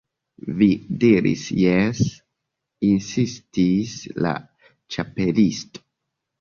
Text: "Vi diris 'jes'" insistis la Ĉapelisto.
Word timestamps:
"Vi 0.61 0.67
diris 1.03 1.43
'jes'" 1.63 2.01
insistis 2.89 3.95
la 4.27 4.35
Ĉapelisto. 4.97 5.89